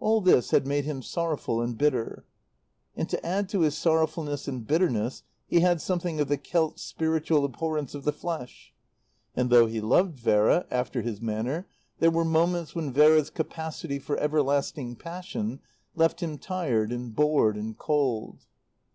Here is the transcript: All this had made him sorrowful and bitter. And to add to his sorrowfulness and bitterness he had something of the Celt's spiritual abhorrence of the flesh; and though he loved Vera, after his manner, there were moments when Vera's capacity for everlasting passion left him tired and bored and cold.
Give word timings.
All 0.00 0.22
this 0.22 0.50
had 0.50 0.66
made 0.66 0.86
him 0.86 1.02
sorrowful 1.02 1.60
and 1.60 1.76
bitter. 1.76 2.24
And 2.96 3.06
to 3.10 3.22
add 3.26 3.50
to 3.50 3.60
his 3.60 3.76
sorrowfulness 3.76 4.48
and 4.48 4.66
bitterness 4.66 5.24
he 5.46 5.60
had 5.60 5.82
something 5.82 6.20
of 6.20 6.28
the 6.28 6.38
Celt's 6.42 6.80
spiritual 6.82 7.44
abhorrence 7.44 7.94
of 7.94 8.04
the 8.04 8.12
flesh; 8.14 8.72
and 9.36 9.50
though 9.50 9.66
he 9.66 9.82
loved 9.82 10.18
Vera, 10.18 10.64
after 10.70 11.02
his 11.02 11.20
manner, 11.20 11.66
there 11.98 12.10
were 12.10 12.24
moments 12.24 12.74
when 12.74 12.94
Vera's 12.94 13.28
capacity 13.28 13.98
for 13.98 14.16
everlasting 14.16 14.96
passion 14.96 15.60
left 15.94 16.22
him 16.22 16.38
tired 16.38 16.90
and 16.90 17.14
bored 17.14 17.58
and 17.58 17.76
cold. 17.76 18.46